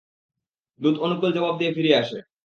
দূত 0.79 0.95
অনুকূল 1.05 1.29
জবাব 1.37 1.55
নিয়ে 1.59 1.75
ফিরে 1.75 1.91
আসে। 2.01 2.17